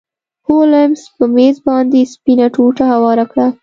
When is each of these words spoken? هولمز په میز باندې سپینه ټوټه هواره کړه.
هولمز 0.47 1.01
په 1.15 1.23
میز 1.35 1.55
باندې 1.67 2.09
سپینه 2.13 2.47
ټوټه 2.55 2.85
هواره 2.93 3.25
کړه. 3.31 3.47